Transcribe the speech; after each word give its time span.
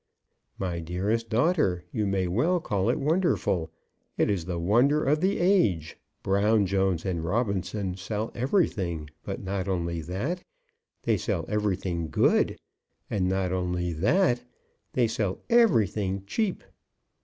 '""My 0.57 0.79
dearest 0.79 1.29
daughter, 1.29 1.85
you 1.91 2.07
may 2.07 2.27
well 2.27 2.59
call 2.59 2.89
it 2.89 2.97
wonderful. 2.99 3.69
It 4.17 4.31
is 4.31 4.45
the 4.45 4.57
wonder 4.57 5.03
of 5.03 5.21
the 5.21 5.37
age. 5.39 5.95
Brown, 6.23 6.65
Jones, 6.65 7.05
and 7.05 7.23
Robinson 7.23 7.95
sell 7.95 8.31
everything; 8.33 9.11
but 9.21 9.43
not 9.43 9.67
only 9.67 10.01
that, 10.01 10.43
they 11.03 11.17
sell 11.17 11.45
everything 11.47 12.09
good; 12.09 12.57
and 13.11 13.29
not 13.29 13.51
only 13.51 13.93
that 13.93 14.41
they 14.93 15.07
sell 15.07 15.37
everything 15.51 16.23
cheap. 16.25 16.63